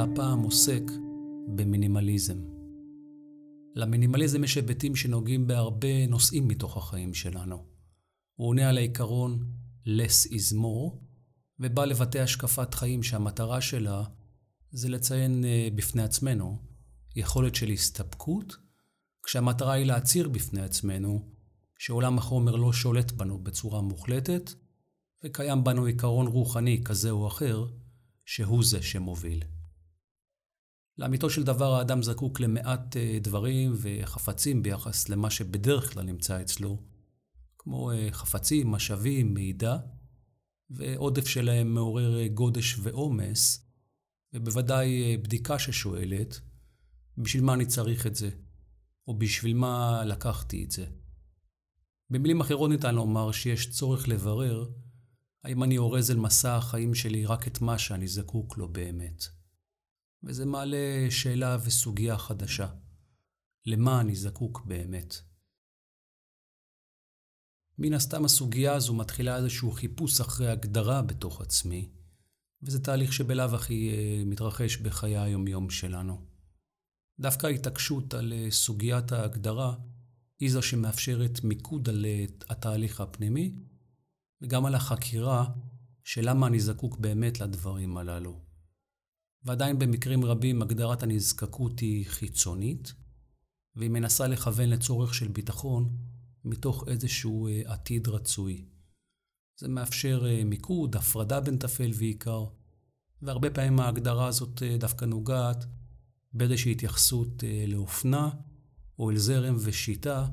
[0.00, 0.82] להפעם עוסק
[1.48, 2.38] במינימליזם.
[3.74, 7.64] למינימליזם יש היבטים שנוגעים בהרבה נושאים מתוך החיים שלנו.
[8.34, 9.52] הוא עונה על העיקרון
[9.86, 10.96] less is more,
[11.58, 14.04] ובא לבטא השקפת חיים שהמטרה שלה
[14.70, 16.58] זה לציין אה, בפני עצמנו
[17.16, 18.56] יכולת של הסתפקות,
[19.22, 21.28] כשהמטרה היא להצהיר בפני עצמנו
[21.78, 24.50] שעולם החומר לא שולט בנו בצורה מוחלטת,
[25.24, 27.66] וקיים בנו עיקרון רוחני כזה או אחר,
[28.24, 29.42] שהוא זה שמוביל.
[30.98, 36.82] לאמיתו של דבר האדם זקוק למעט אה, דברים וחפצים ביחס למה שבדרך כלל נמצא אצלו,
[37.58, 39.76] כמו אה, חפצים, משאבים, מידע,
[40.70, 43.66] ועודף שלהם מעורר אה, גודש ועומס,
[44.34, 46.40] ובוודאי בדיקה ששואלת,
[47.18, 48.30] בשביל מה אני צריך את זה?
[49.08, 50.86] או בשביל מה לקחתי את זה?
[52.10, 54.68] במילים אחרות ניתן לומר שיש צורך לברר
[55.44, 59.39] האם אני אורז אל מסע החיים שלי רק את מה שאני זקוק לו באמת.
[60.24, 62.68] וזה מעלה שאלה וסוגיה חדשה.
[63.66, 65.14] למה אני זקוק באמת?
[67.78, 71.88] מן הסתם הסוגיה הזו מתחילה איזשהו חיפוש אחרי הגדרה בתוך עצמי,
[72.62, 76.26] וזה תהליך שבלאו הכי אה, מתרחש בחיי היומיום שלנו.
[77.20, 79.74] דווקא ההתעקשות על אה, סוגיית ההגדרה
[80.40, 83.54] היא זו שמאפשרת מיקוד על אה, התהליך הפנימי,
[84.42, 85.44] וגם על החקירה
[86.04, 88.49] של למה אני זקוק באמת לדברים הללו.
[89.44, 92.92] ועדיין במקרים רבים הגדרת הנזקקות היא חיצונית,
[93.76, 95.96] והיא מנסה לכוון לצורך של ביטחון
[96.44, 98.64] מתוך איזשהו אה, עתיד רצוי.
[99.56, 102.44] זה מאפשר אה, מיקוד, הפרדה בין טפל ועיקר,
[103.22, 105.64] והרבה פעמים ההגדרה הזאת דווקא נוגעת
[106.32, 108.30] באיזושהי התייחסות לאופנה
[108.98, 110.28] או אל זרם ושיטה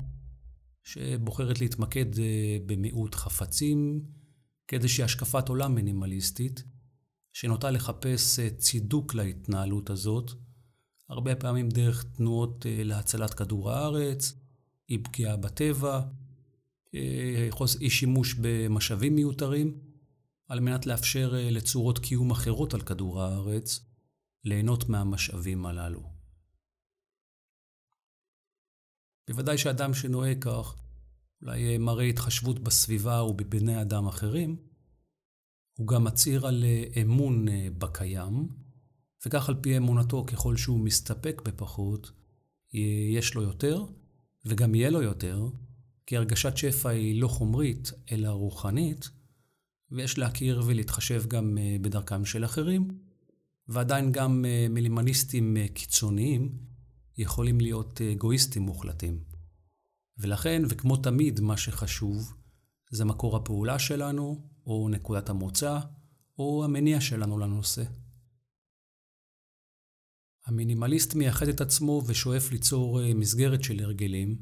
[0.88, 4.04] שבוחרת להתמקד אה, במיעוט חפצים,
[4.68, 6.64] כאיזושהי השקפת עולם מינימליסטית,
[7.40, 10.30] שנוטה לחפש אה, צידוק להתנהלות הזאת,
[11.08, 14.34] הרבה פעמים דרך תנועות אה, להצלת כדור הארץ,
[14.90, 16.00] אי פגיעה בטבע,
[17.80, 19.80] אי שימוש במשאבים מיותרים,
[20.48, 23.80] על מנת לאפשר לצורות קיום אחרות על כדור הארץ
[24.44, 26.02] ליהנות מהמשאבים הללו.
[29.30, 30.76] בוודאי שאדם שנוהג כך,
[31.42, 34.67] אולי אה, מראה התחשבות בסביבה ובבני אדם אחרים,
[35.78, 38.48] הוא גם מצהיר על אה, אמון אה, בקיים,
[39.26, 42.10] וכך על פי אמונתו, ככל שהוא מסתפק בפחות,
[43.12, 43.84] יש לו יותר,
[44.44, 45.48] וגם יהיה לו יותר,
[46.06, 49.08] כי הרגשת שפע היא לא חומרית, אלא רוחנית,
[49.90, 52.88] ויש להכיר ולהתחשב גם בדרכם של אחרים,
[53.68, 56.58] ועדיין גם מילימניסטים קיצוניים
[57.18, 59.20] יכולים להיות אגואיסטים מוחלטים.
[60.18, 62.34] ולכן, וכמו תמיד, מה שחשוב
[62.90, 65.78] זה מקור הפעולה שלנו, או נקודת המוצא,
[66.38, 67.82] או המניע שלנו לנושא.
[70.46, 74.36] המינימליסט מייחד את עצמו ושואף ליצור אה, מסגרת של הרגלים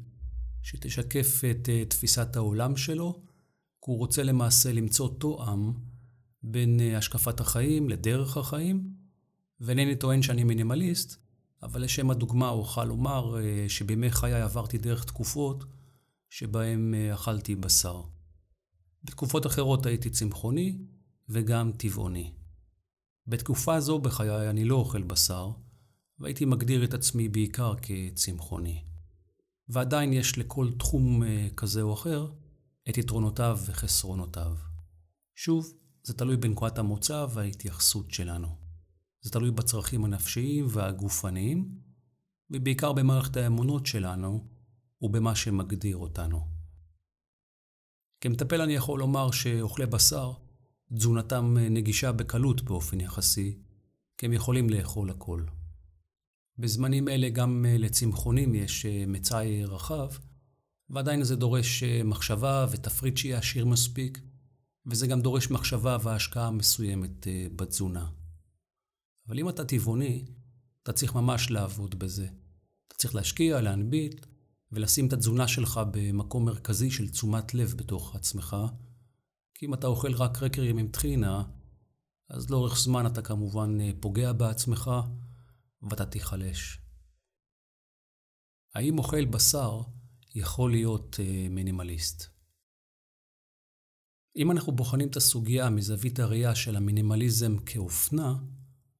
[0.61, 3.21] שתשקף את אה, תפיסת העולם שלו,
[3.85, 5.73] כי הוא רוצה למעשה למצוא תואם
[6.43, 8.93] בין אה, השקפת החיים לדרך החיים,
[9.61, 11.15] ואינני טוען שאני מינימליסט,
[11.63, 13.35] אבל לשם הדוגמה אוכל לומר
[13.67, 15.65] שבימי חיי עברתי דרך תקופות
[16.29, 18.01] שבהן אה, אכלתי בשר.
[19.03, 20.77] בתקופות אחרות הייתי צמחוני
[21.29, 22.33] וגם טבעוני.
[23.27, 25.51] בתקופה זו בחיי אני לא אוכל בשר,
[26.19, 28.83] והייתי מגדיר את עצמי בעיקר כצמחוני.
[29.69, 32.27] ועדיין יש לכל תחום אה, כזה או אחר
[32.89, 34.55] את יתרונותיו וחסרונותיו.
[35.35, 38.47] שוב, זה תלוי בנקודת המוצא וההתייחסות שלנו.
[39.21, 41.79] זה תלוי בצרכים הנפשיים והגופניים,
[42.51, 44.47] ובעיקר במערכת האמונות שלנו
[45.01, 46.56] ובמה שמגדיר אותנו.
[48.21, 50.31] כמטפל אני יכול לומר שאוכלי בשר,
[50.93, 53.57] תזונתם נגישה בקלות באופן יחסי,
[54.17, 55.43] כי הם יכולים לאכול הכל.
[56.57, 60.07] בזמנים אלה גם לצמחונים יש מצאי רחב,
[60.89, 64.19] ועדיין זה דורש מחשבה ותפריט שיהיה עשיר מספיק,
[64.85, 68.09] וזה גם דורש מחשבה והשקעה מסוימת בתזונה.
[69.27, 70.25] אבל אם אתה טבעוני,
[70.83, 72.27] אתה צריך ממש לעבוד בזה.
[72.87, 74.25] אתה צריך להשקיע, להנביט,
[74.71, 78.55] ולשים את התזונה שלך במקום מרכזי של תשומת לב בתוך עצמך.
[79.53, 81.43] כי אם אתה אוכל רק קרקרים עם טחינה,
[82.29, 84.91] אז לאורך זמן אתה כמובן אה, פוגע בעצמך
[85.81, 86.79] ואתה תיחלש.
[88.75, 89.81] האם אוכל בשר
[90.35, 92.37] יכול להיות אה, מינימליסט?
[94.35, 98.35] אם אנחנו בוחנים את הסוגיה מזווית הראייה של המינימליזם כאופנה,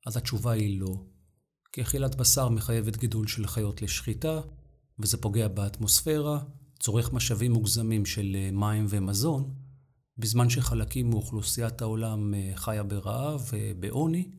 [0.05, 1.05] אז התשובה היא לא.
[1.71, 4.41] כי אכילת בשר מחייבת גידול של חיות לשחיטה,
[4.99, 6.39] וזה פוגע באטמוספירה,
[6.79, 9.53] צורך משאבים מוגזמים של אה, מים ומזון,
[10.17, 14.31] בזמן שחלקים מאוכלוסיית העולם אה, חיה ברעב ובעוני,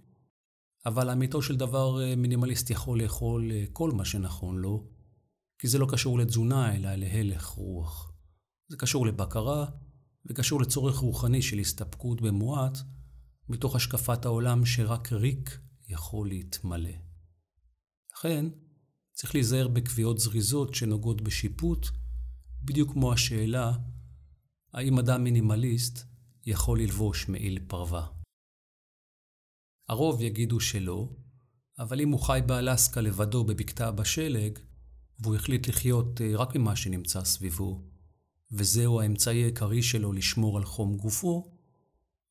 [0.87, 4.87] אבל לאמיתו של דבר אה, מינימליסט יכול לאכול כל מה שנכון לו,
[5.58, 8.12] כי זה לא קשור לתזונה אלא להלך רוח.
[8.69, 9.66] זה קשור לבקרה
[10.26, 12.78] וקשור לצורך רוחני של הסתפקות במועט,
[13.49, 15.58] מתוך השקפת העולם שרק ריק
[15.88, 16.90] יכול להתמלא.
[18.16, 18.46] לכן,
[19.18, 21.86] צריך להיזהר בקביעות זריזות שנוגעות בשיפוט,
[22.64, 23.72] בדיוק כמו השאלה
[24.72, 25.98] האם אדם מינימליסט
[26.46, 28.06] יכול ללבוש מעיל פרווה.
[29.88, 31.08] הרוב יגידו שלא,
[31.78, 34.58] אבל אם הוא חי באלסקה לבדו בבקתה בשלג,
[35.20, 37.82] והוא החליט לחיות אה, רק ממה שנמצא סביבו,
[38.52, 41.52] וזהו האמצעי העיקרי שלו לשמור על חום גופו,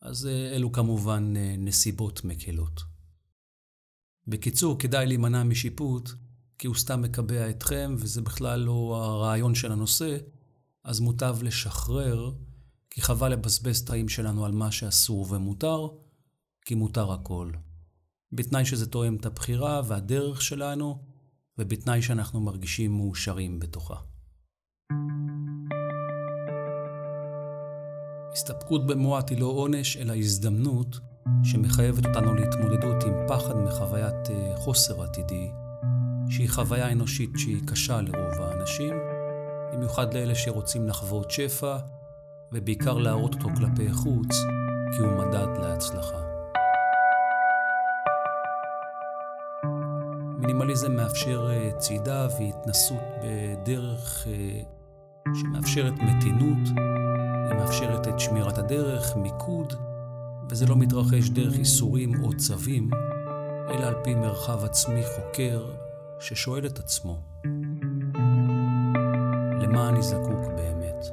[0.01, 2.81] אז אה, אלו כמובן אה, נסיבות מקלות.
[4.27, 6.09] בקיצור, כדאי להימנע משיפוט,
[6.59, 10.17] כי הוא סתם מקבע אתכם, וזה בכלל לא הרעיון של הנושא,
[10.83, 12.31] אז מוטב לשחרר,
[12.89, 15.87] כי חבל לבזבז החיים שלנו על מה שאסור ומותר,
[16.65, 17.51] כי מותר הכל.
[18.31, 21.03] בתנאי שזה תואם את הבחירה והדרך שלנו,
[21.57, 23.95] ובתנאי שאנחנו מרגישים מאושרים בתוכה.
[28.31, 30.99] הסתפקות במועט היא לא עונש, אלא הזדמנות
[31.43, 35.49] שמחייבת אותנו להתמודדות עם פחד מחוויית אה, חוסר עתידי,
[36.29, 38.93] שהיא חוויה אנושית שהיא קשה לרוב האנשים,
[39.73, 41.77] במיוחד לאלה שרוצים לחוות שפע,
[42.51, 44.35] ובעיקר להראות אותו כלפי חוץ,
[44.91, 46.17] כי הוא מדד להצלחה.
[50.37, 54.61] מינימליזם מאפשר אה, צידה והתנסות בדרך אה,
[55.35, 56.67] שמאפשרת מתינות,
[57.49, 59.73] היא מאפשרת את שמירת הדרך, מיקוד,
[60.49, 62.89] וזה לא מתרחש דרך איסורים או צווים,
[63.69, 65.86] אלא על פי מרחב עצמי חוקר
[66.19, 67.19] ששואל את עצמו,
[69.61, 71.05] למה אני זקוק באמת?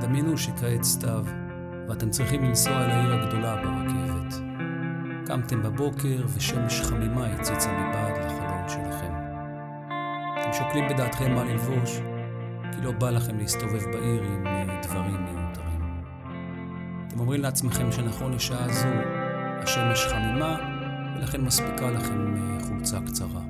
[0.00, 1.24] דמיינו שכעת סתיו,
[1.88, 4.49] ואתם צריכים לנסוע אל העיר הגדולה ברכבת.
[5.30, 9.12] קמתם בבוקר ושמש חמימה הציצה מבעד לחלון שלכם.
[10.40, 11.90] אתם שוקלים בדעתכם מה ללבוש,
[12.72, 16.02] כי לא בא לכם להסתובב בעיר עם אה, דברים מיותרים.
[17.08, 18.88] אתם אומרים לעצמכם שנכון לשעה זו
[19.62, 20.56] השמש חמימה,
[21.16, 23.42] ולכן מספיקה לכם אה, חולצה קצרה.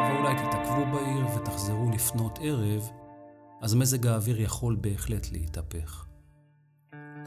[0.00, 2.90] אבל אולי תתעכבו בעיר ותחזרו לפנות ערב,
[3.62, 6.05] אז מזג האוויר יכול בהחלט להתהפך.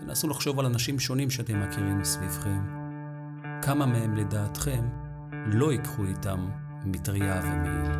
[0.05, 2.59] תנסו לחשוב על אנשים שונים שאתם מכירים מסביבכם.
[3.61, 4.87] כמה מהם לדעתכם
[5.31, 6.49] לא ייקחו איתם
[6.85, 7.91] מטריה ומעיל.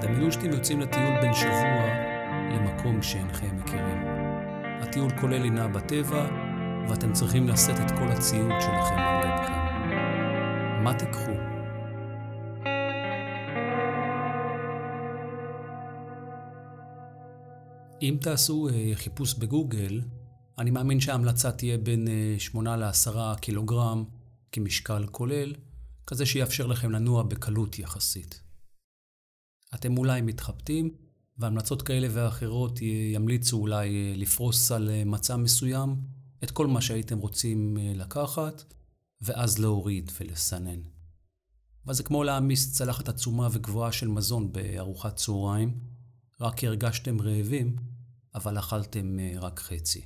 [0.00, 1.84] דמיינו שאתם יוצאים לטיול בן שבוע
[2.50, 4.23] למקום שאינכם מכירים.
[4.82, 6.28] הטיול כולל לינה בטבע,
[6.88, 9.64] ואתם צריכים לשאת את כל הציוד שלכם על גבכם.
[10.84, 11.32] מה תיקחו?
[18.02, 20.00] אם תעשו uh, חיפוש בגוגל,
[20.58, 24.04] אני מאמין שההמלצה תהיה בין uh, 8 ל-10 קילוגרם
[24.52, 25.54] כמשקל כולל,
[26.06, 28.40] כזה שיאפשר לכם לנוע בקלות יחסית.
[29.74, 31.03] אתם אולי מתחבטים,
[31.38, 32.78] והמלצות כאלה ואחרות
[33.14, 35.96] ימליצו אולי אה, לפרוס על אה, מצע מסוים
[36.44, 38.64] את כל מה שהייתם רוצים אה, לקחת,
[39.20, 40.80] ואז להוריד ולסנן.
[41.86, 45.80] אבל זה כמו להעמיס צלחת עצומה וגבוהה של מזון בארוחת צהריים,
[46.40, 47.76] רק הרגשתם רעבים,
[48.34, 50.04] אבל אכלתם רק חצי.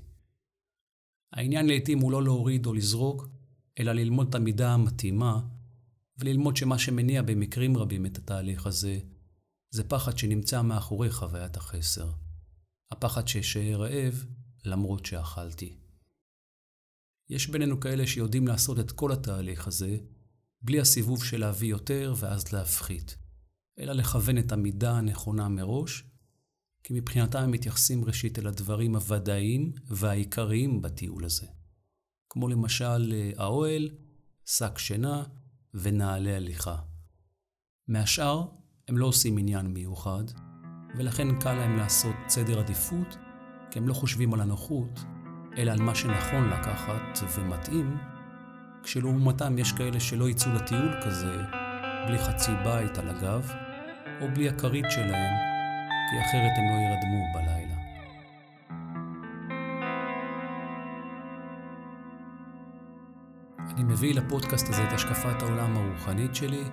[1.33, 3.29] העניין לעתים הוא לא להוריד או לזרוק,
[3.79, 5.41] אלא ללמוד את המידה המתאימה,
[6.19, 8.99] וללמוד שמה שמניע במקרים רבים את התהליך הזה,
[9.71, 12.11] זה פחד שנמצא מאחורי חוויית החסר.
[12.91, 14.25] הפחד שאשאר רעב
[14.65, 15.79] למרות שאכלתי.
[17.31, 19.97] יש בינינו כאלה שיודעים לעשות את כל התהליך הזה,
[20.63, 23.17] בלי הסיבוב של להביא יותר ואז להפחית,
[23.79, 26.05] אלא לכוון את המידה הנכונה מראש,
[26.83, 31.47] כי מבחינתם הם מתייחסים ראשית אל הדברים הוודאיים והעיקריים בטיול הזה.
[32.31, 33.91] כמו למשל אה, האוהל,
[34.45, 35.25] שק שינה
[35.75, 36.77] ונעלי הליכה.
[37.89, 38.47] מהשאר,
[38.89, 40.25] הם לא עושים עניין מיוחד,
[40.97, 43.17] ולכן קל להם לעשות סדר עדיפות,
[43.71, 45.05] כי הם לא חושבים על הנוחות,
[45.59, 47.97] אלא על מה שנכון לקחת ומתאים,
[48.83, 51.43] כשלעומתם יש כאלה שלא יצאו לטיול כזה,
[52.07, 53.51] בלי חצי בית על הגב,
[54.21, 55.35] או בלי הכרית שלהם,
[56.11, 57.75] כי אחרת הם לא ירדמו בלילה.
[63.75, 66.65] אני מביא לפודקאסט הזה את השקפת העולם הרוחנית שלי,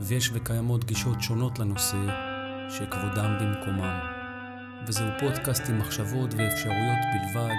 [0.00, 2.06] ויש וקיימות גישות שונות לנושא,
[2.70, 3.98] שכבודם במקומם.
[4.88, 7.54] וזהו פודקאסט עם מחשבות ואפשרויות בלבד,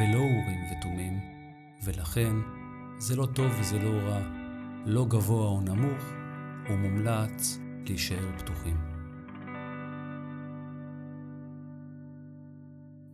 [0.00, 1.20] ולא אורים ותומים,
[1.84, 2.32] ולכן
[2.98, 4.20] זה לא טוב וזה לא רע,
[4.86, 6.02] לא גבוה או נמוך,
[6.70, 8.76] ומומלץ להישאר פתוחים.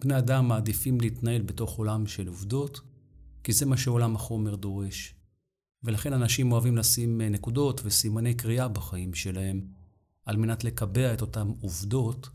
[0.01, 2.81] בני אדם מעדיפים להתנהל בתוך עולם של עובדות,
[3.45, 5.13] כי זה מה שעולם החומר דורש.
[5.85, 9.67] ולכן אנשים אוהבים לשים אה, נקודות וסימני קריאה בחיים שלהם,
[10.25, 12.29] על מנת לקבע את אותן עובדות,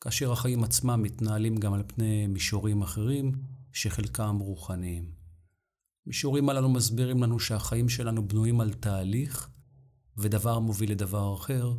[0.00, 3.32] כאשר החיים עצמם מתנהלים גם על פני מישורים אחרים,
[3.72, 5.10] שחלקם רוחניים.
[6.06, 9.48] מישורים הללו מסבירים לנו שהחיים שלנו בנויים על תהליך,
[10.16, 11.72] ודבר מוביל לדבר אחר,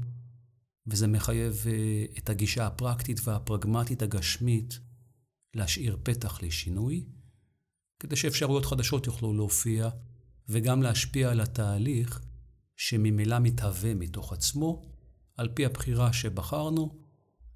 [0.88, 4.80] וזה מחייב אה, את הגישה הפרקטית והפרגמטית הגשמית
[5.54, 7.06] להשאיר פתח לשינוי,
[8.00, 9.90] כדי שאפשרויות חדשות יוכלו להופיע
[10.52, 12.22] וגם להשפיע על התהליך
[12.76, 14.92] שממילא מתהווה מתוך עצמו,
[15.38, 17.00] על פי הבחירה שבחרנו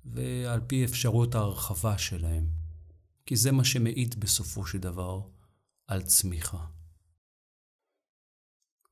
[0.06, 2.50] ועל פי אפשרויות ההרחבה שלהם.
[3.25, 5.22] כי זה מה שמעיד בסופו של דבר
[5.88, 6.66] על צמיחה.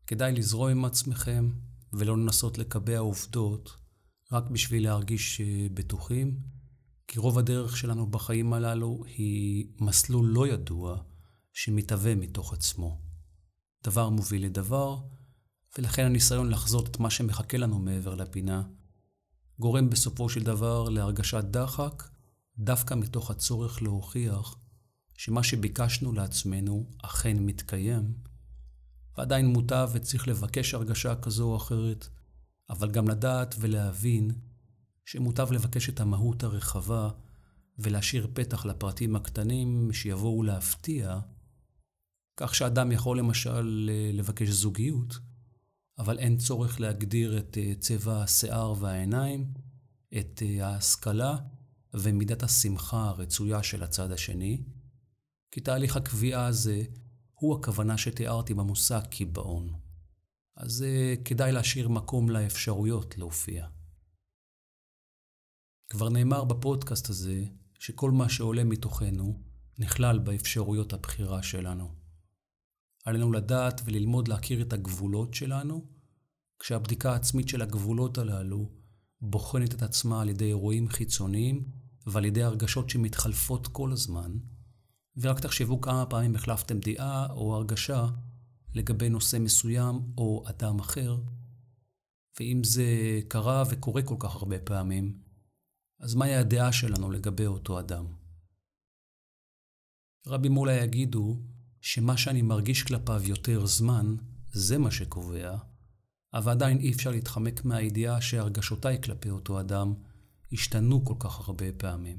[0.07, 1.51] כדאי לזרום עם עצמכם
[1.93, 3.77] ולא לנסות לקבע עובדות
[4.31, 6.39] רק בשביל להרגיש אה, בטוחים,
[7.07, 11.03] כי רוב הדרך שלנו בחיים הללו היא מסלול לא ידוע
[11.53, 13.02] שמתהווה מתוך עצמו.
[13.83, 14.97] דבר מוביל לדבר,
[15.77, 18.63] ולכן הניסיון לחזות את מה שמחכה לנו מעבר לפינה,
[19.59, 22.03] גורם בסופו של דבר להרגשת דחק,
[22.57, 24.55] דווקא מתוך הצורך להוכיח
[25.17, 28.13] שמה שביקשנו לעצמנו אכן מתקיים,
[29.17, 32.07] ועדיין מוטב וצריך לבקש הרגשה כזו או אחרת,
[32.69, 34.31] אבל גם לדעת ולהבין
[35.05, 37.09] שמוטב לבקש את המהות הרחבה
[37.79, 41.19] ולהשאיר פתח לפרטים הקטנים שיבואו להפתיע,
[42.37, 45.19] כך שאדם יכול למשל לבקש זוגיות,
[45.97, 49.53] אבל אין צורך להגדיר את אה, צבע השיער והעיניים,
[50.19, 51.37] את אה, ההשכלה
[51.93, 54.63] ומידת השמחה הרצויה של הצד השני,
[55.51, 56.83] כי תהליך הקביעה הזה
[57.33, 59.73] הוא הכוונה שתיארתי במושג קיבעון.
[60.57, 60.85] אז
[61.25, 63.67] כדאי להשאיר מקום לאפשרויות להופיע.
[65.89, 67.43] כבר נאמר בפודקאסט הזה
[67.79, 69.43] שכל מה שעולה מתוכנו
[69.79, 72.02] נכלל באפשרויות הבחירה שלנו.
[73.03, 75.85] עלינו לדעת וללמוד להכיר את הגבולות שלנו,
[76.59, 78.69] כשהבדיקה העצמית של הגבולות הללו
[79.21, 81.63] בוחנת את עצמה על ידי אירועים חיצוניים
[82.07, 84.37] ועל ידי הרגשות שמתחלפות כל הזמן,
[85.17, 88.07] ורק תחשבו כמה פעמים החלפתם דעה או הרגשה
[88.73, 91.17] לגבי נושא מסוים או אדם אחר,
[92.39, 92.85] ואם זה
[93.27, 95.17] קרה וקורה כל כך הרבה פעמים,
[95.99, 98.05] אז מהי הדעה שלנו לגבי אותו אדם?
[100.27, 101.39] רבים אולי יגידו
[101.85, 104.15] שמה שאני מרגיש כלפיו יותר זמן,
[104.51, 105.55] זה מה שקובע,
[106.33, 109.93] אבל עדיין אי אפשר להתחמק מהידיעה שהרגשותיי כלפי אותו אדם
[110.53, 112.17] השתנו כל כך הרבה פעמים.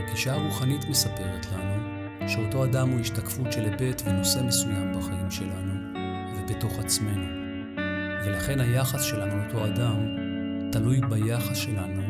[0.00, 5.74] הגישה הרוחנית מספרת לנו שאותו אדם הוא השתקפות של היבט ונושא מסוים בחיים שלנו
[6.36, 7.26] ובתוך עצמנו,
[8.26, 9.96] ולכן היחס שלנו לאותו אדם
[10.72, 12.02] תלוי ביחס שלנו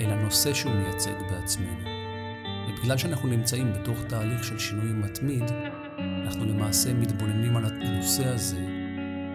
[0.00, 1.93] אל הנושא שהוא מייצג בעצמנו.
[2.68, 5.44] ובגלל שאנחנו נמצאים בתוך תהליך של שינוי מתמיד,
[5.98, 8.60] אנחנו למעשה מתבוננים על הנושא הזה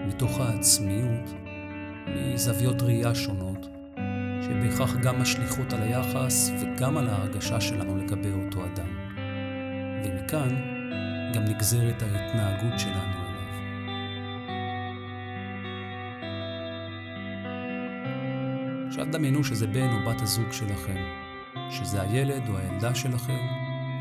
[0.07, 1.33] מתוך העצמיות,
[2.07, 3.67] מזוויות ראייה שונות,
[4.41, 8.87] שבהכרח גם משליכות על היחס וגם על ההרגשה שלנו לגבי אותו אדם.
[10.03, 10.55] ומכאן
[11.33, 13.39] גם נגזרת ההתנהגות שלנו אליו.
[18.87, 20.97] עכשיו דמיינו שזה בן או בת הזוג שלכם,
[21.69, 23.47] שזה הילד או הילדה שלכם,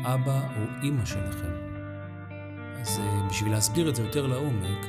[0.03, 1.69] אבא או אימא שלכם.
[2.81, 4.85] אז אה, בשביל להסביר את זה יותר לעומק,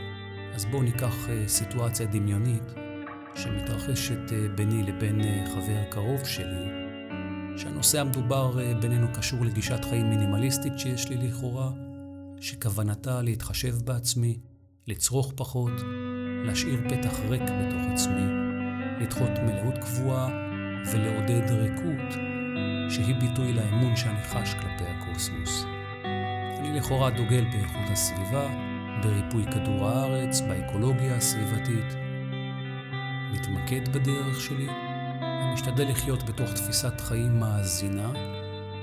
[0.55, 2.75] אז בואו ניקח אה, סיטואציה דמיונית
[3.35, 6.67] שמתרחשת אה, ביני לבין חבר קרוב שלי,
[7.57, 11.71] שהנושא המדובר בינינו קשור לגישת חיים מינימליסטית שיש לי לכאורה,
[12.41, 14.39] שכוונתה להתחשב בעצמי,
[14.87, 15.73] לצרוך פחות,
[16.45, 18.27] להשאיר פתח ריק בתוך עצמי,
[19.01, 20.29] לדחות מלאות קבועה
[20.93, 22.30] ולעודד ריקות
[22.91, 25.65] שהיא ביטוי לאמון שאני חש כלפי הקוסמוס.
[26.59, 28.49] אני לכאורה דוגל באיכות הסביבה,
[29.03, 31.95] בריפוי כדור הארץ, באקולוגיה הסביבתית.
[33.33, 34.69] מתמקד בדרך שלי,
[35.21, 38.13] ומשתדל לחיות בתוך תפיסת חיים מאזינה,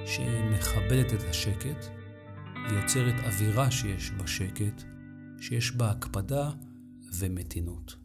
[0.05, 1.86] שמכבדת את השקט,
[2.69, 4.84] ויוצרת אווירה שיש בה שקט,
[5.39, 6.51] שיש בה הקפדה
[7.19, 7.96] ומתינות.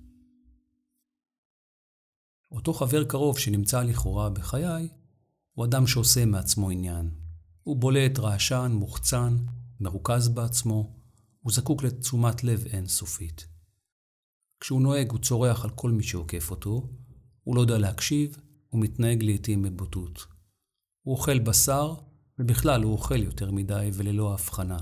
[2.53, 4.89] אותו חבר קרוב שנמצא לכאורה בחיי,
[5.53, 7.11] הוא אדם שעושה מעצמו עניין.
[7.63, 9.37] הוא בולט, רעשן, מוחצן,
[9.81, 10.97] מרוכז בעצמו,
[11.41, 13.47] הוא זקוק לתשומת לב אינסופית.
[14.61, 16.89] כשהוא נוהג הוא צורח על כל מי שעוקף אותו,
[17.43, 18.37] הוא לא יודע להקשיב,
[18.69, 20.27] הוא מתנהג לעתים בבוטות.
[21.03, 21.95] הוא אוכל בשר,
[22.39, 24.79] ובכלל הוא אוכל יותר מדי וללא הבחנה.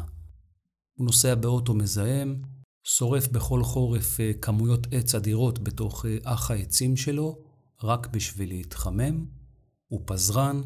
[0.95, 2.43] הוא נוסע באוטו מזהם,
[2.83, 7.39] שורף בכל חורף אה, כמויות עץ אדירות בתוך אה, אח העצים שלו,
[7.83, 9.40] רק בשביל להתחמם.
[9.91, 10.63] הוא פזרן,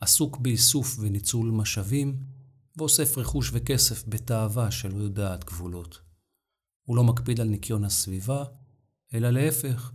[0.00, 2.24] עסוק באיסוף וניצול משאבים,
[2.76, 6.00] ואוסף רכוש וכסף בתאווה שלא יודעת גבולות.
[6.82, 8.44] הוא לא מקפיד על ניקיון הסביבה,
[9.14, 9.92] אלא להפך,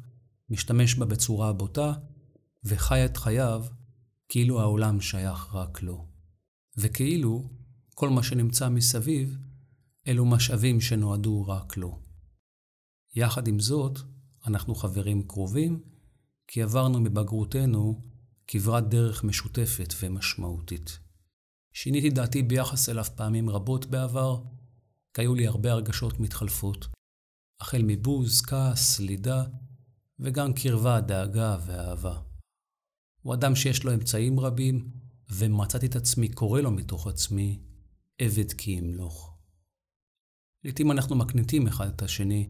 [0.50, 1.94] משתמש בה בצורה בוטה,
[2.64, 3.66] וחי את חייו
[4.30, 6.08] כאילו העולם שייך רק לו.
[6.78, 7.50] וכאילו
[7.96, 9.38] כל מה שנמצא מסביב
[10.08, 12.00] אלו משאבים שנועדו רק לו.
[13.16, 14.00] יחד עם זאת,
[14.48, 15.84] אנחנו חברים קרובים,
[16.48, 18.09] כי עברנו מבגרותנו
[18.52, 21.00] כברת דרך משותפת ומשמעותית.
[21.74, 24.44] שיניתי דעתי ביחס אליו פעמים רבות בעבר,
[25.14, 26.88] כי היו לי הרבה הרגשות מתחלפות,
[27.60, 29.44] החל מבוז, כעס, סלידה,
[30.20, 32.22] וגם קרבה, דאגה ואהבה.
[33.22, 34.92] הוא אדם שיש לו אמצעים רבים,
[35.32, 37.60] ומצאתי את עצמי קורא לו מתוך עצמי,
[38.18, 39.38] עבד כי ימלוך.
[40.64, 42.50] לעתים אנחנו מקניטים אחד את השני,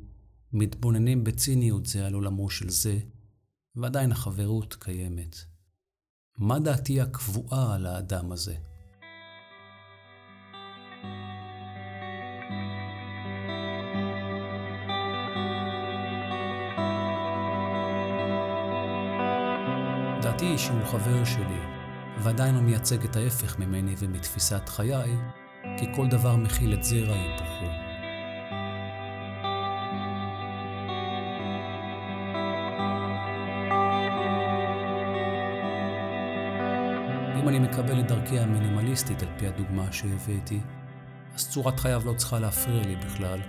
[0.53, 3.00] מתבוננים בציניות זה על עולמו של זה,
[3.75, 5.49] ועדיין החברות קיימת.
[6.39, 8.53] מה דעתי הקבועה על האדם הזה?
[20.22, 21.59] דעתי שהוא חבר שלי,
[22.24, 25.16] ועדיין הוא מייצג את ההפך ממני ומתפיסת חיי,
[25.77, 27.88] כי כל דבר מכיל את זרע היפוכו.
[37.39, 40.59] אם אני מקבל את דרכי המינימליסטית על פי הדוגמה שהבאתי,
[41.35, 43.39] אז צורת חייו לא צריכה להפריע לי בכלל,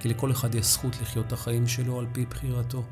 [0.00, 2.82] כי לכל אחד יש זכות לחיות את החיים שלו על פי בחירתו.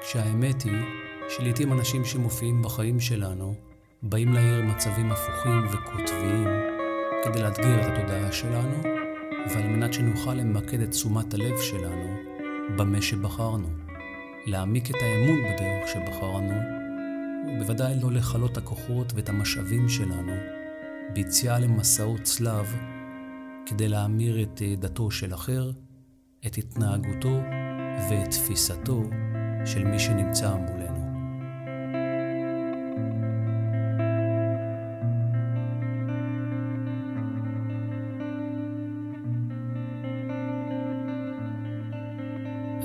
[0.00, 0.82] כשהאמת היא
[1.28, 3.54] שלעיתים אנשים שמופיעים בחיים שלנו
[4.02, 6.48] באים להעיר מצבים הפוכים וקוטביים
[7.24, 8.82] כדי לאתגר את התודעה שלנו
[9.50, 12.16] ועל מנת שנוכל למקד את תשומת הלב שלנו
[12.76, 13.68] במה שבחרנו,
[14.46, 16.81] להעמיק את האמון בדרך שבחרנו
[17.52, 20.32] ובוודאי לא לכלות הכוחות ואת המשאבים שלנו
[21.12, 22.76] ביציאה למסעות צלב
[23.66, 25.70] כדי להמיר את דתו של אחר,
[26.46, 27.40] את התנהגותו
[28.10, 29.02] ואת תפיסתו
[29.64, 31.02] של מי שנמצא מולנו.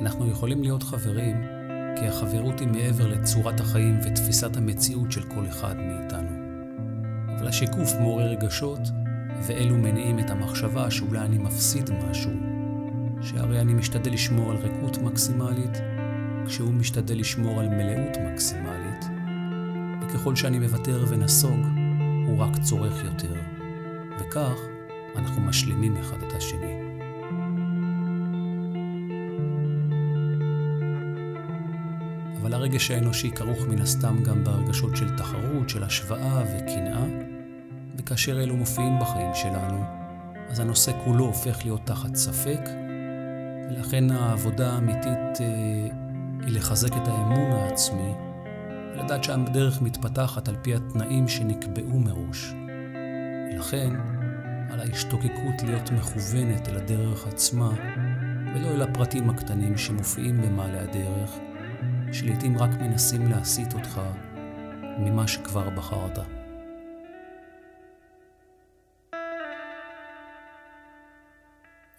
[0.01, 1.57] אנחנו יכולים להיות חברים
[1.99, 6.29] כי החברות היא מעבר לצורת החיים ותפיסת המציאות של כל אחד מאיתנו.
[7.38, 8.79] אבל השיקוף מעורר רגשות,
[9.47, 12.31] ואלו מניעים את המחשבה שאולי אני מפסיד משהו,
[13.21, 15.77] שהרי אני משתדל לשמור על ריקות מקסימלית,
[16.45, 19.05] כשהוא משתדל לשמור על מלאות מקסימלית,
[20.01, 21.60] וככל שאני מוותר ונסוג,
[22.27, 23.33] הוא רק צורך יותר,
[24.19, 24.60] וכך
[25.15, 26.87] אנחנו משלימים אחד את השני.
[32.67, 37.06] הרגש האנושי כרוך מן הסתם גם בהרגשות של תחרות, של השוואה וקנאה,
[37.95, 39.84] וכאשר אלו מופיעים בחיים שלנו,
[40.49, 42.60] אז הנושא כולו הופך להיות תחת ספק,
[43.69, 45.88] ולכן העבודה האמיתית אה,
[46.45, 48.13] היא לחזק את האמון העצמי,
[48.93, 52.53] ולדעת שהדרך מתפתחת על פי התנאים שנקבעו מראש.
[53.53, 53.89] ולכן,
[54.69, 57.71] על ההשתוקקות להיות מכוונת אל הדרך עצמה,
[58.56, 61.32] ולא אל הפרטים הקטנים שמופיעים במעלה הדרך,
[62.12, 64.02] שלעיתים רק מנסים להסיט אותך
[65.00, 66.20] ממה שכבר בחרת.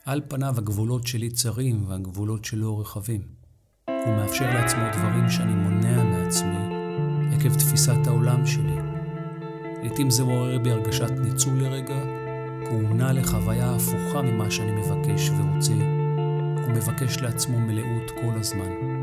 [0.07, 3.21] על פניו הגבולות שלי צרים והגבולות שלו רחבים.
[3.87, 6.79] הוא מאפשר לעצמו דברים שאני מונע מעצמי
[7.35, 8.77] עקב תפיסת העולם שלי.
[9.83, 12.05] לעתים זה מעורר בי הרגשת ניצול לרגע,
[12.99, 15.75] מונע לחוויה הפוכה ממה שאני מבקש ורוצה.
[16.65, 18.98] הוא מבקש לעצמו מלאות כל הזמן.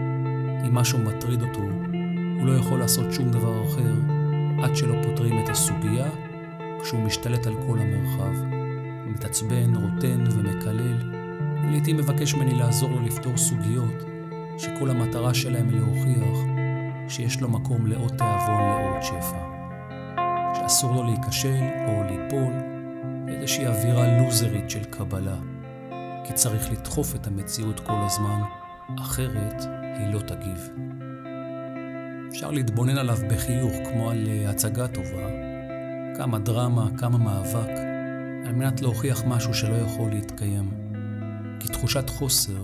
[0.68, 1.62] אם משהו מטריד אותו,
[2.40, 3.94] הוא לא יכול לעשות שום דבר אחר
[4.64, 6.06] עד שלא פותרים את הסוגיה
[6.82, 8.56] כשהוא משתלט על כל המרחב.
[9.06, 11.12] מתעצבן, רוטן ומקלל,
[11.64, 14.04] ולעיתים מבקש ממני לעזור לו לפתור סוגיות
[14.58, 16.38] שכל המטרה שלהם היא להוכיח
[17.08, 19.46] שיש לו מקום לעוד תיאבון, לעוד שפע.
[20.56, 22.54] שאסור לו להיכשל או ליפול,
[23.28, 25.38] איזושהי אווירה לוזרית של קבלה,
[26.24, 28.42] כי צריך לדחוף את המציאות כל הזמן,
[29.00, 30.70] אחרת היא לא תגיב.
[32.30, 35.30] אפשר להתבונן עליו בחיוך כמו על אה, הצגה טובה,
[36.18, 37.70] כמה דרמה, כמה מאבק,
[38.46, 40.72] על מנת להוכיח משהו שלא יכול להתקיים.
[41.60, 42.64] כי תחושת חוסר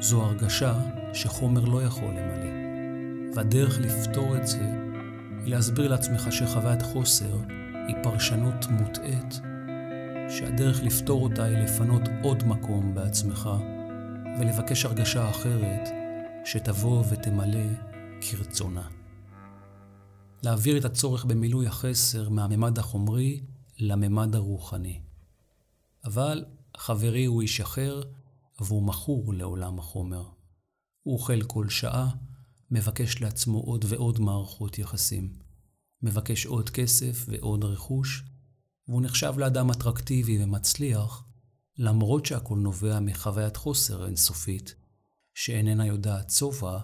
[0.00, 0.74] זו הרגשה
[1.12, 2.50] שחומר לא יכול למלא.
[3.34, 4.72] והדרך לפתור את זה
[5.44, 7.38] היא להסביר לעצמך שחוויית חוסר
[7.88, 9.40] היא פרשנות מוטעית,
[10.28, 13.50] שהדרך לפתור אותה היא לפנות עוד מקום בעצמך
[14.38, 16.05] ולבקש הרגשה אחרת
[16.46, 17.66] שתבוא ותמלא
[18.20, 18.88] כרצונה.
[20.42, 23.40] להעביר את הצורך במילוי החסר מהממד החומרי
[23.78, 25.00] לממד הרוחני.
[26.04, 26.44] אבל
[26.76, 28.02] חברי הוא איש אחר
[28.60, 30.28] והוא מכור לעולם החומר.
[31.02, 32.10] הוא אוכל כל שעה,
[32.70, 35.32] מבקש לעצמו עוד ועוד מערכות יחסים.
[36.02, 38.24] מבקש עוד כסף ועוד רכוש,
[38.88, 41.24] והוא נחשב לאדם אטרקטיבי ומצליח,
[41.78, 44.74] למרות שהכל נובע מחוויית חוסר אינסופית,
[45.36, 46.78] שאיננה יודעת שובע,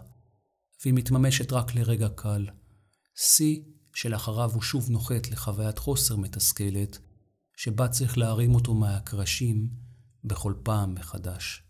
[0.83, 2.47] והיא מתממשת רק לרגע קל.
[3.15, 3.63] שיא
[3.95, 6.99] שלאחריו הוא שוב נוחת לחוויית חוסר מתסכלת,
[7.57, 9.69] שבה צריך להרים אותו מהקרשים
[10.25, 11.63] בכל פעם מחדש.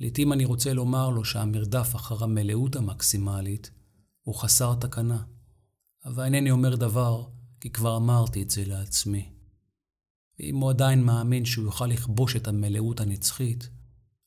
[0.00, 3.70] לעתים אני רוצה לומר לו שהמרדף אחר המלאות המקסימלית
[4.22, 5.24] הוא חסר תקנה,
[6.04, 7.28] אבל אינני אומר דבר
[7.60, 9.35] כי כבר אמרתי את זה לעצמי.
[10.38, 13.68] ואם הוא עדיין מאמין שהוא יוכל לכבוש את המלאות הנצחית,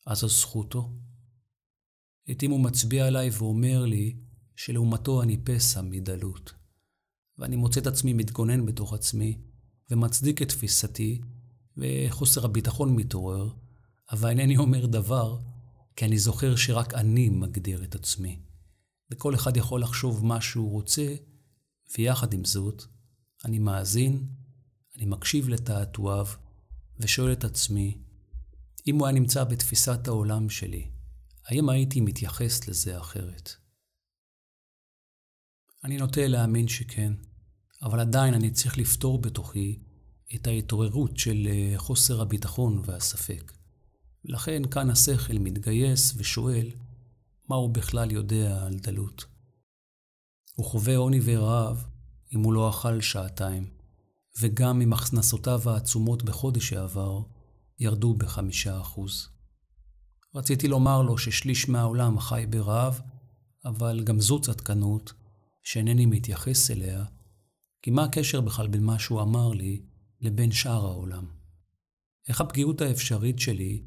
[0.06, 0.94] אז זו זכותו.
[2.28, 4.16] לעתים הוא מצביע עליי ואומר לי
[4.56, 6.54] שלעומתו אני פסע מדלות.
[7.38, 9.38] ואני מוצא את עצמי מתגונן בתוך עצמי,
[9.92, 11.22] ומצדיק את תפיסתי,
[11.78, 13.50] וחוסר הביטחון מתעורר,
[14.12, 15.40] אבל אינני אומר דבר,
[15.96, 18.40] כי אני זוכר שרק אני מגדיר את עצמי.
[19.12, 21.16] וכל אחד יכול לחשוב מה שהוא רוצה,
[21.98, 22.84] ויחד עם זאת,
[23.46, 24.28] אני מאזין,
[25.00, 26.28] אני מקשיב לתעתועיו,
[27.00, 27.98] ושואל את עצמי,
[28.88, 30.90] אם הוא היה נמצא בתפיסת העולם שלי,
[31.46, 33.52] האם הייתי מתייחס לזה אחרת?
[35.84, 37.14] אני נוטה להאמין שכן,
[37.82, 39.80] אבל עדיין אני צריך לפתור בתוכי
[40.36, 43.54] את ההתעוררות של אה, חוסר הביטחון והספק.
[44.24, 46.72] לכן כאן השכל מתגייס ושואל
[47.50, 49.26] מה הוא בכלל יודע על דלות.
[50.56, 51.86] הוא חווה עוני ורעב
[52.36, 53.79] אם הוא לא אכל שעתיים,
[54.40, 57.22] וגם אם הכנסותיו העצומות בחודש שעבר
[57.80, 59.28] ירדו בחמישה אחוז.
[60.36, 63.02] רציתי לומר לו ששליש מהעולם חי ברעב,
[63.66, 65.14] אבל גם זו צדקנות
[65.64, 67.06] שאינני מתייחס אליה,
[67.82, 69.82] כי מה הקשר בכלל בין מה שהוא אמר לי
[70.22, 71.26] לבין שאר העולם?
[72.28, 73.84] איך הפגיעות האפשרית שלי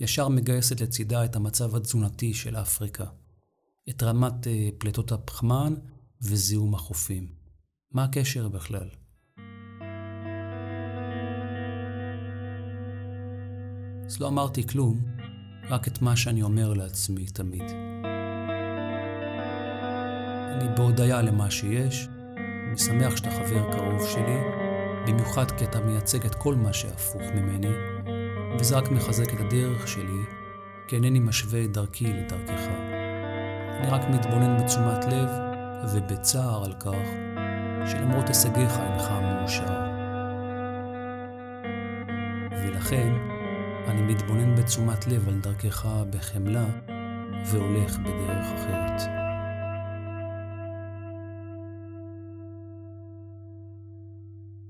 [0.00, 3.06] ישר מגייסת לצידה את המצב התזונתי של אפריקה,
[3.88, 5.74] את רמת אה, פליטות הפחמן
[6.22, 7.32] וזיהום החופים.
[7.92, 8.88] מה הקשר בכלל?
[14.06, 15.00] אז לא אמרתי כלום,
[15.70, 17.62] רק את מה שאני אומר לעצמי תמיד.
[20.52, 22.08] אני בהודיה למה שיש,
[22.68, 24.38] אני שמח שאתה חבר קרוב שלי,
[25.06, 27.72] במיוחד כי אתה מייצג את כל מה שהפוך ממני,
[28.60, 30.22] וזה רק מחזק את הדרך שלי,
[30.88, 32.60] כי אינני משווה את דרכי לדרכך.
[33.80, 35.28] אני רק מתבונן בתשומת לב
[35.94, 37.08] ובצער על כך
[37.86, 39.86] שלמרות הישגיך אינך מאושר.
[42.50, 43.35] ולכן,
[43.86, 46.66] אני מתבונן בתשומת לב על דרכך בחמלה
[47.50, 49.00] והולך בדרך אחרת.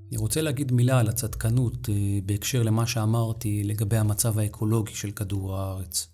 [0.08, 5.56] אני רוצה להגיד מילה על הצדקנות אה, בהקשר למה שאמרתי לגבי המצב האקולוגי של כדור
[5.56, 6.08] הארץ.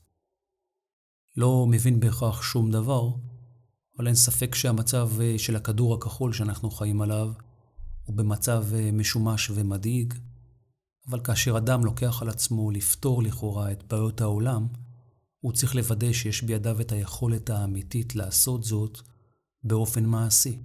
[1.37, 3.09] לא מבין בהכרח שום דבר,
[3.97, 7.33] אבל אין ספק שהמצב אה, של הכדור הכחול שאנחנו חיים עליו
[8.05, 10.15] הוא במצב אה, משומש ומדאיג,
[11.09, 14.67] אבל כאשר אדם לוקח על עצמו לפתור לכאורה את בעיות העולם,
[15.41, 18.99] הוא צריך לוודא שיש בידיו את היכולת האמיתית לעשות זאת
[19.65, 20.59] באופן מעשי,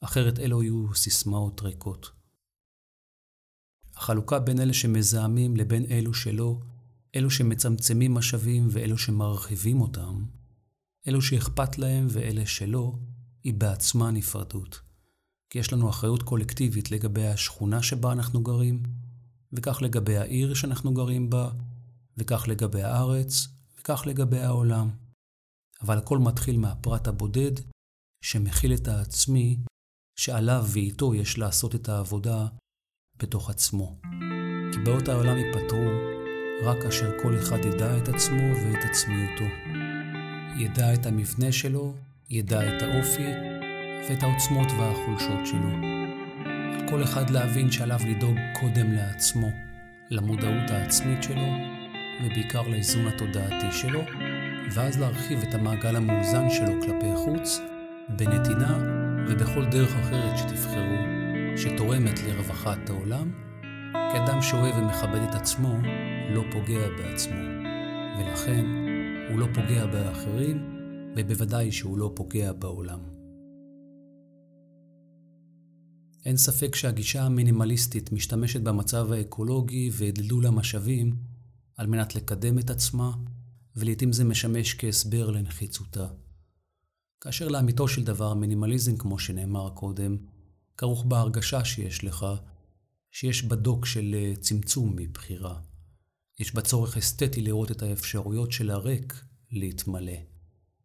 [0.00, 2.10] אחרת אלו יהיו סיסמאות ריקות.
[3.96, 6.60] החלוקה בין אלה שמזהמים לבין אלו שלא,
[7.14, 10.24] אלו שמצמצמים משאבים ואלו שמרחיבים אותם,
[11.08, 12.98] אלו שאכפת להם ואלה שלא,
[13.44, 14.80] היא בעצמה נפרדות.
[15.50, 18.82] כי יש לנו אחריות קולקטיבית לגבי השכונה שבה אנחנו גרים,
[19.56, 21.50] וכך לגבי העיר שאנחנו גרים בה,
[22.16, 23.48] וכך לגבי הארץ,
[23.80, 24.90] וכך לגבי העולם.
[25.82, 27.52] אבל הכל מתחיל מהפרט הבודד,
[28.24, 29.56] שמכיל את העצמי,
[30.18, 32.46] שעליו ואיתו יש לעשות את העבודה
[33.16, 34.00] בתוך עצמו.
[34.72, 36.14] כי בעיות העולם ייפתרו
[36.64, 39.44] רק כאשר כל אחד ידע את עצמו ואת עצמיותו.
[40.58, 41.94] ידע את המבנה שלו,
[42.30, 43.30] ידע את האופי
[44.08, 46.03] ואת העוצמות והחולשות שלו.
[46.90, 49.50] כל אחד להבין שעליו לדאוג קודם לעצמו,
[50.10, 51.46] למודעות העצמית שלו,
[52.24, 54.00] ובעיקר לאיזון התודעתי שלו,
[54.70, 57.60] ואז להרחיב את המעגל המאוזן שלו כלפי חוץ,
[58.08, 58.78] בנתינה
[59.28, 60.96] ובכל דרך אחרת שתבחרו,
[61.56, 63.30] שתורמת לרווחת העולם,
[63.92, 65.78] כי אדם שאוהב ומכבד את עצמו
[66.30, 67.40] לא פוגע בעצמו,
[68.18, 68.66] ולכן
[69.30, 70.74] הוא לא פוגע באחרים,
[71.16, 73.13] ובוודאי שהוא לא פוגע בעולם.
[76.24, 81.16] אין ספק שהגישה המינימליסטית משתמשת במצב האקולוגי ודלדול המשאבים
[81.76, 83.12] על מנת לקדם את עצמה,
[83.76, 86.06] ולעיתים זה משמש כהסבר לנחיצותה.
[87.20, 90.16] כאשר לאמיתו של דבר, מינימליזם, כמו שנאמר קודם,
[90.76, 92.26] כרוך בהרגשה שיש לך,
[93.10, 95.60] שיש בדוק של אה, צמצום מבחירה.
[96.40, 100.16] יש בה צורך אסתטי לראות את האפשרויות של הריק להתמלא.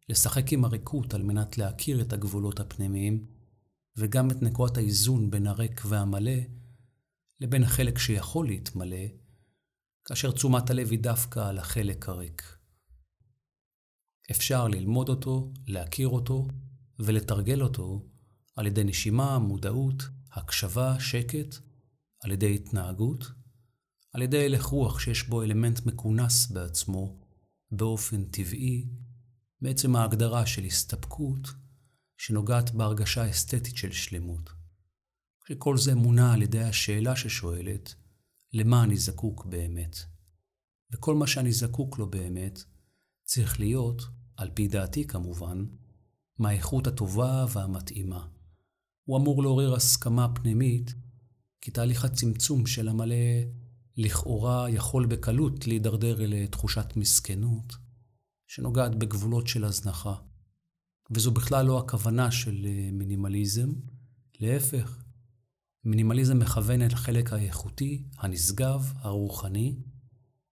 [0.08, 3.26] לשחק עם הריקות על מנת להכיר את הגבולות הפנימיים,
[3.96, 6.40] וגם את נקודת האיזון בין הריק והמלא,
[7.40, 9.06] לבין החלק שיכול להתמלא,
[10.04, 12.42] כאשר תשומת הלב היא דווקא על החלק הריק.
[14.30, 16.48] אפשר ללמוד אותו, להכיר אותו
[16.98, 18.06] ולתרגל אותו
[18.56, 21.54] על ידי נשימה, מודעות, הקשבה, שקט,
[22.20, 23.24] על ידי התנהגות,
[24.12, 27.20] על ידי הלך רוח שיש בו אלמנט מכונס בעצמו,
[27.70, 28.88] באופן טבעי,
[29.60, 31.48] בעצם ההגדרה של הסתפקות,
[32.20, 34.50] שנוגעת בהרגשה אסתטית של שלמות.
[35.44, 37.94] כשכל זה מונע על ידי השאלה ששואלת,
[38.52, 39.96] למה אני זקוק באמת?
[40.92, 42.58] וכל מה שאני זקוק לו באמת,
[43.24, 44.02] צריך להיות,
[44.36, 45.64] על פי דעתי כמובן,
[46.38, 48.26] מהאיכות הטובה והמתאימה.
[49.04, 50.94] הוא אמור לעורר הסכמה פנימית,
[51.60, 53.16] כי תהליך הצמצום של המלא
[53.96, 57.76] לכאורה יכול בקלות להידרדר אל תחושת מסכנות,
[58.46, 60.29] שנוגעת בגבולות של הזנחה.
[61.10, 63.72] וזו בכלל לא הכוונה של אה, מינימליזם,
[64.40, 65.02] להפך.
[65.84, 69.76] מינימליזם מכוון אל החלק האיכותי, הנשגב, הרוחני,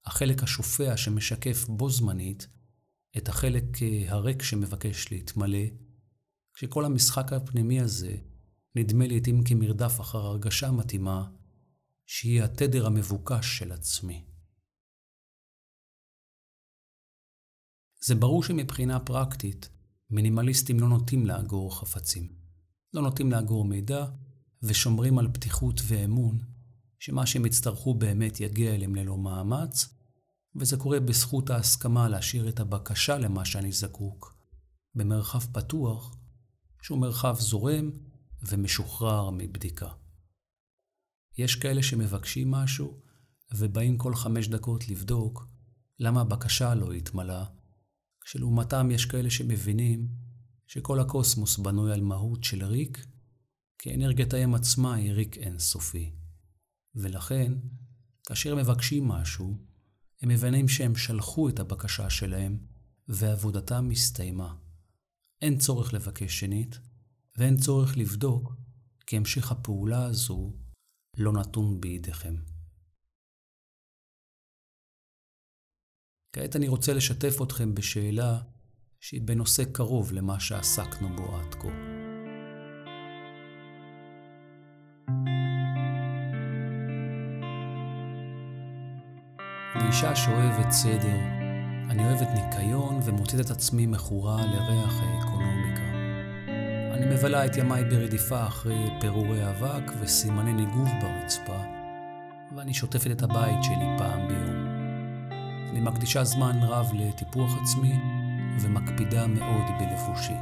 [0.04, 2.48] החלק השופע שמשקף בו זמנית
[3.16, 5.64] את החלק אה, הריק שמבקש להתמלא,
[6.54, 8.16] כשכל המשחק הפנימי הזה
[8.74, 11.30] נדמה לעתים כמרדף אחר הרגשה מתאימה,
[12.06, 14.24] שהיא התדר המבוקש של עצמי.
[18.00, 19.68] זה ברור שמבחינה פרקטית,
[20.10, 22.28] מינימליסטים לא נוטים לאגור חפצים.
[22.94, 24.06] לא נוטים לאגור מידע,
[24.62, 26.38] ושומרים על פתיחות ואמון,
[26.98, 29.88] שמה שהם יצטרכו באמת יגיע אליהם ללא מאמץ,
[30.56, 34.34] וזה קורה בזכות ההסכמה להשאיר את הבקשה למה שאני זקוק
[34.94, 36.16] במרחב פתוח,
[36.82, 37.90] שהוא מרחב זורם
[38.42, 39.88] ומשוחרר מבדיקה.
[41.38, 43.00] יש כאלה שמבקשים משהו,
[43.54, 45.48] ובאים כל חמש דקות לבדוק
[45.98, 47.44] למה הבקשה לא התמלאה,
[48.28, 50.08] כשלעומתם יש כאלה שמבינים
[50.66, 53.06] שכל הקוסמוס בנוי על מהות של ריק,
[53.78, 56.12] כי אנרגיית האם עצמה היא ריק אינסופי.
[56.94, 57.52] ולכן,
[58.26, 59.58] כאשר מבקשים משהו,
[60.22, 62.58] הם מבינים שהם שלחו את הבקשה שלהם,
[63.08, 64.54] ועבודתם הסתיימה.
[65.42, 66.78] אין צורך לבקש שנית,
[67.36, 68.54] ואין צורך לבדוק,
[69.06, 70.52] כי המשך הפעולה הזו
[71.16, 72.36] לא נתון בידיכם.
[76.38, 78.38] כעת אני רוצה לשתף אתכם בשאלה
[79.00, 81.68] שהיא בנושא קרוב למה שעסקנו בו עד כה.
[89.74, 91.18] כאישה שאוהבת סדר,
[91.90, 95.82] אני אוהבת ניקיון ומוצאת את עצמי מכורה לריח האקונומיקה.
[96.94, 101.62] אני מבלה את ימיי ברדיפה אחרי פירורי אבק וסימני ניגוב ברצפה,
[102.56, 104.57] ואני שוטפת את הבית שלי פעם ביום.
[105.70, 107.92] אני מקדישה זמן רב לטיפוח עצמי
[108.60, 110.34] ומקפידה מאוד בלבושי.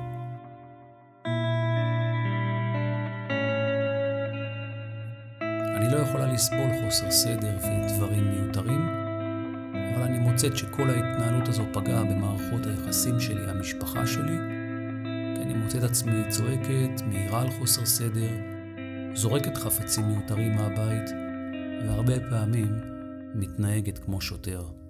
[5.76, 8.88] אני לא יכולה לסבול חוסר סדר ודברים מיותרים,
[9.94, 14.36] אבל אני מוצאת שכל ההתנהלות הזו פגעה במערכות היחסים שלי, המשפחה שלי,
[15.36, 18.30] כי אני מוצאת עצמי צועקת, מעירה על חוסר סדר,
[19.14, 21.10] זורקת חפצים מיותרים מהבית,
[21.86, 22.80] והרבה פעמים
[23.34, 24.86] מתנהגת כמו שוטר.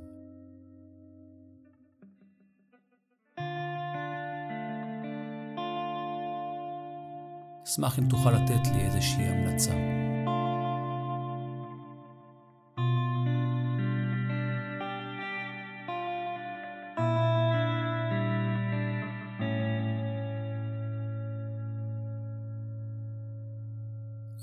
[7.77, 9.73] אשמח אם תוכל לתת לי איזושהי המלצה.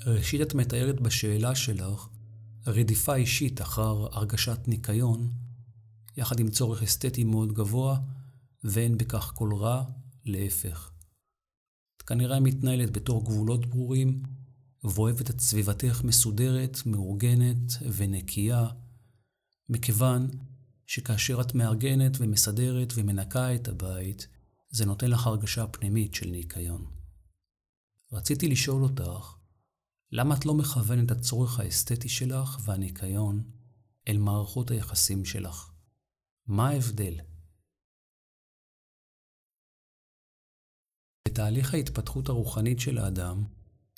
[0.06, 2.08] ראשית את מתארת בשאלה שלך
[2.66, 5.30] רדיפה אישית אחר הרגשת ניקיון,
[6.16, 7.98] יחד עם צורך אסתטי מאוד גבוה,
[8.64, 9.84] ואין בכך כל רע,
[10.24, 10.93] להפך.
[12.06, 14.22] כנראה מתנהלת בתור גבולות ברורים,
[14.84, 18.68] ואוהבת את סביבתך מסודרת, מאורגנת ונקייה,
[19.68, 20.30] מכיוון
[20.86, 24.26] שכאשר את מארגנת ומסדרת ומנקה את הבית,
[24.70, 26.86] זה נותן לך הרגשה פנימית של ניקיון.
[28.12, 29.34] רציתי לשאול אותך,
[30.12, 33.42] למה את לא מכוונת את הצורך האסתטי שלך והניקיון
[34.08, 35.70] אל מערכות היחסים שלך?
[36.46, 37.14] מה ההבדל?
[41.28, 43.44] בתהליך ההתפתחות הרוחנית של האדם,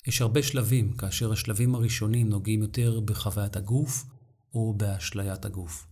[0.07, 4.05] יש הרבה שלבים, כאשר השלבים הראשונים נוגעים יותר בחוויית הגוף
[4.53, 5.87] או באשליית הגוף.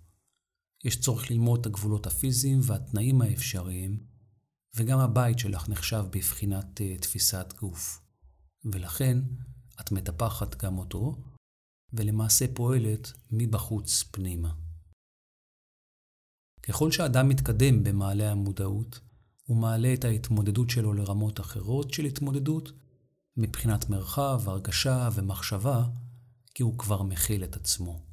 [0.84, 4.04] יש צורך ללמוד את הגבולות הפיזיים והתנאים האפשריים,
[4.76, 8.02] וגם הבית שלך נחשב בבחינת uh, תפיסת גוף.
[8.66, 9.18] ולכן
[9.82, 11.16] את מטפחת גם אותו,
[11.94, 14.54] ולמעשה פועלת מבחוץ פנימה.
[16.64, 19.00] ככל שאדם מתקדם במעלה המודעות,
[19.46, 22.72] הוא מעלה את ההתמודדות שלו לרמות אחרות של התמודדות,
[23.38, 25.84] מבחינת מרחב, הרגשה ומחשבה,
[26.54, 28.06] כי הוא כבר מכיל את עצמו.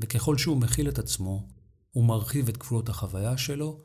[0.00, 1.48] וככל שהוא מכיל את עצמו,
[1.90, 3.82] הוא מרחיב את גבולות החוויה שלו,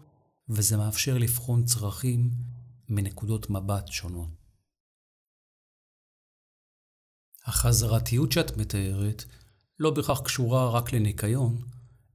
[0.50, 2.32] וזה מאפשר לבחון צרכים
[2.90, 4.30] מנקודות מבט שונות.
[7.46, 9.24] החזרתיות שאת מתארת
[9.80, 11.62] לא בהכרח קשורה רק לניקיון,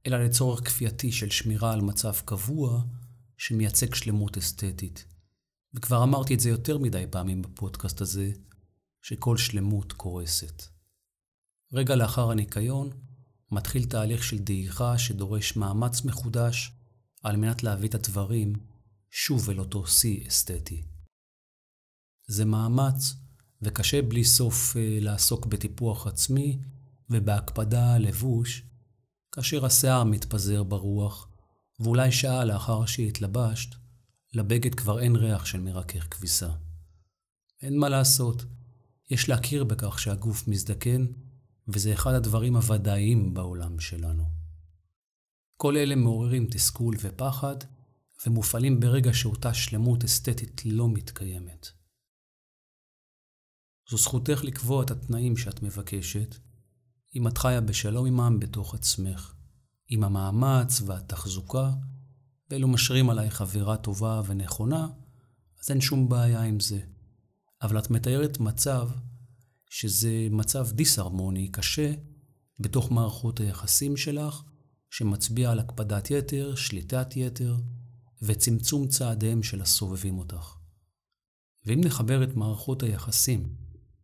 [0.05, 2.81] אלא לצורך כפייתי של שמירה על מצב קבוע
[3.37, 5.05] שמייצג שלמות אסתטית.
[5.73, 8.31] וכבר אמרתי את זה יותר מדי פעמים בפודקאסט הזה,
[9.01, 10.63] שכל שלמות קורסת.
[11.73, 12.89] רגע לאחר הניקיון,
[13.51, 16.71] מתחיל תהליך של דעיכה שדורש מאמץ מחודש
[17.23, 18.53] על מנת להביא את הדברים
[19.09, 20.83] שוב אל אותו שיא אסתטי.
[22.27, 23.13] זה מאמץ,
[23.61, 26.59] וקשה בלי סוף אה, לעסוק בטיפוח עצמי
[27.09, 28.63] ובהקפדה על לבוש,
[29.31, 31.27] כאשר השיער מתפזר ברוח,
[31.79, 33.75] ואולי שעה לאחר שהתלבשת,
[34.33, 36.49] לבגד כבר אין ריח של מרכך כביסה.
[37.61, 38.45] אין מה לעשות,
[39.09, 41.05] יש להכיר בכך שהגוף מזדקן,
[41.67, 44.23] וזה אחד הדברים הוודאיים בעולם שלנו.
[45.57, 47.55] כל אלה מעוררים תסכול ופחד,
[48.27, 51.67] ומופעלים ברגע שאותה שלמות אסתטית לא מתקיימת.
[53.89, 56.35] זו זכותך לקבוע את התנאים שאת מבקשת,
[57.15, 59.34] אם את חיה בשלום עמם בתוך עצמך,
[59.87, 61.71] עם המאמץ והתחזוקה,
[62.49, 64.87] ואלו משרים עלייך אווירה טובה ונכונה,
[65.63, 66.79] אז אין שום בעיה עם זה.
[67.61, 68.89] אבל את מתארת מצב
[69.69, 71.93] שזה מצב דיסהרמוני קשה
[72.59, 74.43] בתוך מערכות היחסים שלך,
[74.89, 77.57] שמצביע על הקפדת יתר, שליטת יתר
[78.21, 80.55] וצמצום צעדיהם של הסובבים אותך.
[81.65, 83.55] ואם נחבר את מערכות היחסים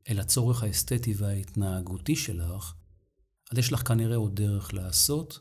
[0.09, 2.73] אל הצורך האסתטי וההתנהגותי שלך,
[3.51, 5.39] אז יש לך כנראה עוד דרך לעשות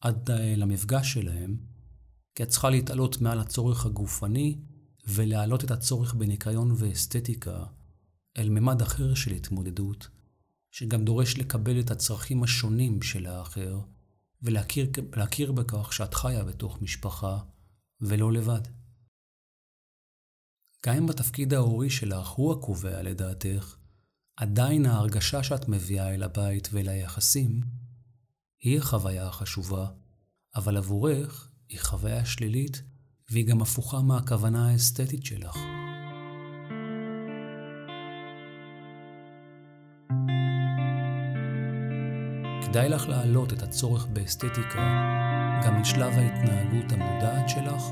[0.00, 1.56] עד למפגש שלהם,
[2.34, 4.58] כי את צריכה להתעלות מעל הצורך הגופני
[5.08, 7.64] ולהעלות את הצורך בניקיון ואסתטיקה
[8.36, 10.08] אל ממד אחר של התמודדות,
[10.70, 13.80] שגם דורש לקבל את הצרכים השונים של האחר,
[14.42, 17.38] ולהכיר בכך שאת חיה בתוך משפחה
[18.00, 18.60] ולא לבד.
[20.86, 23.76] גם אם התפקיד ההורי שלך הוא הקובע לדעתך,
[24.36, 27.60] עדיין ההרגשה שאת מביאה אל הבית ואל היחסים
[28.62, 29.86] היא החוויה החשובה,
[30.56, 32.82] אבל עבורך היא חוויה שלילית
[33.30, 35.56] והיא גם הפוכה מהכוונה האסתטית שלך.
[42.62, 44.78] כדאי לך להעלות את הצורך באסתטיקה
[45.64, 47.82] גם אל שלב ההתנהגות המודעת שלך,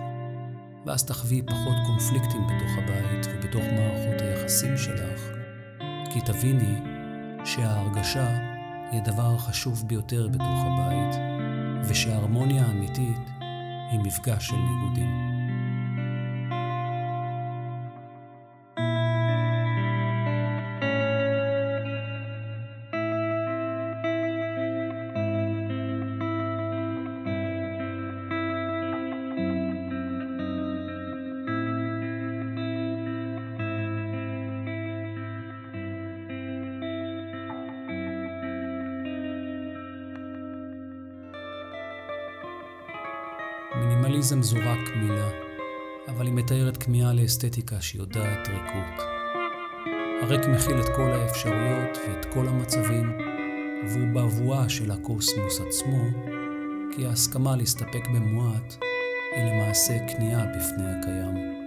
[0.87, 5.21] ואז תחווי פחות קונפליקטים בתוך הבית ובתוך מערכות היחסים שלך,
[6.13, 6.79] כי תביני
[7.45, 8.58] שההרגשה
[8.91, 11.21] היא הדבר החשוב ביותר בתוך הבית,
[11.89, 13.31] ושההרמוניה האמיתית
[13.91, 15.28] היא מפגש של ניגודים.
[44.19, 45.31] מינימליזם זו רק מילה,
[46.09, 49.07] אבל היא מתארת כמיהה לאסתטיקה שיודעת ריקות.
[50.23, 53.13] הריק מכיל את כל האפשרויות ואת כל המצבים,
[53.89, 56.05] והוא בבואה של הקוסמוס עצמו,
[56.97, 58.77] כי ההסכמה להסתפק במועט
[59.37, 61.58] היא למעשה כניעה בפני הקיים.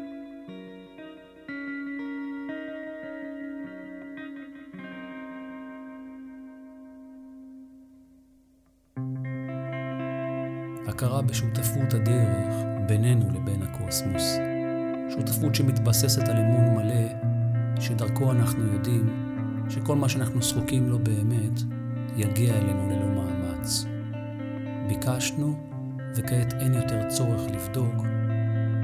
[20.01, 21.61] מה שאנחנו זקוקים לו באמת
[22.17, 23.85] יגיע אלינו ללא מאמץ.
[24.87, 25.55] ביקשנו,
[26.15, 27.95] וכעת אין יותר צורך לבדוק,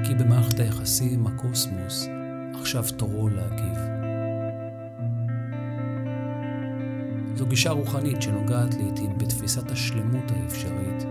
[0.04, 2.08] כי במערכת היחסים הקוסמוס
[2.60, 3.78] עכשיו תורו להגיב.
[7.34, 11.04] זו גישה רוחנית שנוגעת לעתים בתפיסת השלמות האפשרית,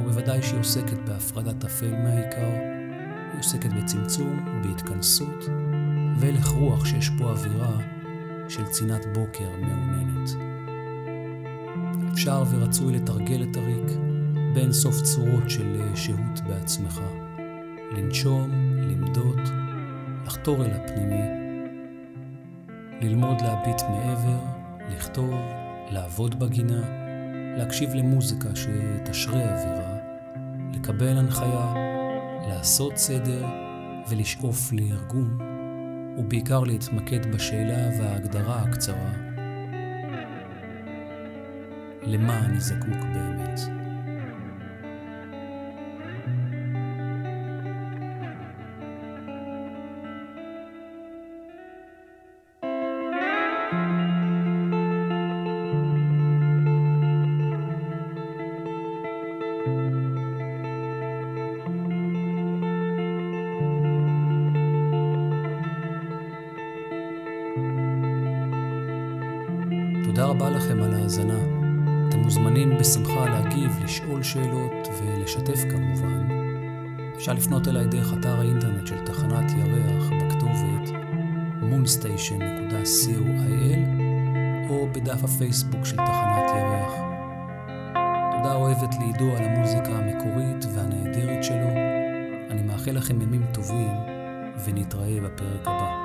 [0.00, 2.50] ובוודאי שהיא עוסקת בהפרדת אפל מהעיקר,
[3.32, 5.44] היא עוסקת בצמצום, בהתכנסות,
[6.16, 7.99] והלך רוח שיש פה אווירה
[8.50, 10.30] של צינת בוקר מעוננת.
[12.12, 13.98] אפשר ורצוי לתרגל את הריק
[14.54, 17.00] בין סוף צורות של שהות בעצמך.
[17.96, 19.38] לנשום, למדות,
[20.26, 21.22] לחתור אל הפנימי,
[23.00, 24.40] ללמוד להביט מעבר,
[24.88, 25.34] לכתוב,
[25.90, 26.82] לעבוד בגינה,
[27.56, 29.96] להקשיב למוזיקה שתשרה אווירה,
[30.74, 31.74] לקבל הנחיה,
[32.48, 33.46] לעשות סדר
[34.08, 35.49] ולשאוף לארגון,
[36.20, 39.12] ובעיקר להתמקד בשאלה וההגדרה הקצרה
[42.02, 43.79] למה אני זקוק באמת.
[70.10, 71.38] תודה רבה לכם על ההאזנה.
[72.08, 76.28] אתם מוזמנים בשמחה להגיב, לשאול שאלות ולשתף כמובן.
[77.16, 80.90] אפשר לפנות אליי דרך אתר האינטרנט של תחנת ירח בכתובת
[81.62, 83.80] moonstation.coil
[84.70, 86.92] או בדף הפייסבוק של תחנת ירח.
[88.36, 91.68] תודה אוהבת לעידו על המוזיקה המקורית והנהדרת שלו.
[92.50, 93.92] אני מאחל לכם ימים טובים
[94.64, 95.99] ונתראה בפרק הבא.